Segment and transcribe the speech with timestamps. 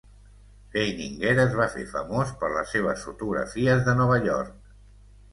[0.75, 4.57] Feininger es va fer famós per les seves fotografies de Nova York.